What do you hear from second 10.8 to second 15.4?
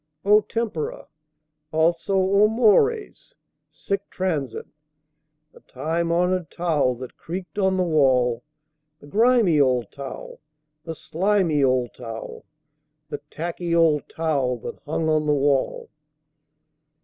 the slimy old towel, The tacky old towel that hung on the